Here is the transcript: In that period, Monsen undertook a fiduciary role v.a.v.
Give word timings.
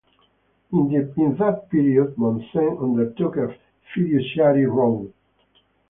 In 0.73 0.89
that 1.37 1.67
period, 1.69 2.15
Monsen 2.17 2.81
undertook 2.81 3.37
a 3.37 3.55
fiduciary 3.93 4.65
role 4.65 5.03
v.a.v. 5.03 5.13